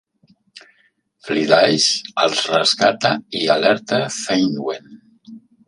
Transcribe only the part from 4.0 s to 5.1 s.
Ceinwen.